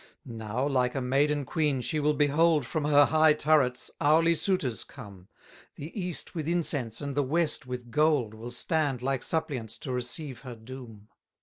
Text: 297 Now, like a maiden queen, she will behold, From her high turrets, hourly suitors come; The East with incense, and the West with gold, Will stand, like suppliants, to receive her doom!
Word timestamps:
297 0.25 0.55
Now, 0.55 0.67
like 0.73 0.95
a 0.95 0.99
maiden 1.01 1.45
queen, 1.45 1.79
she 1.79 1.99
will 1.99 2.15
behold, 2.15 2.65
From 2.65 2.85
her 2.85 3.05
high 3.05 3.33
turrets, 3.33 3.91
hourly 4.01 4.33
suitors 4.33 4.83
come; 4.83 5.27
The 5.75 5.91
East 5.93 6.33
with 6.33 6.47
incense, 6.47 7.01
and 7.01 7.13
the 7.13 7.21
West 7.21 7.67
with 7.67 7.91
gold, 7.91 8.33
Will 8.33 8.49
stand, 8.49 9.03
like 9.03 9.21
suppliants, 9.21 9.77
to 9.77 9.91
receive 9.91 10.39
her 10.41 10.55
doom! 10.55 11.07